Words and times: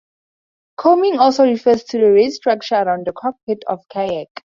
Coaming 0.77 1.19
also 1.19 1.43
refers 1.45 1.83
to 1.83 1.99
the 1.99 2.11
raised 2.11 2.37
structure 2.37 2.73
around 2.73 3.05
the 3.05 3.13
cockpit 3.13 3.63
of 3.67 3.81
a 3.81 3.93
kayak. 3.93 4.43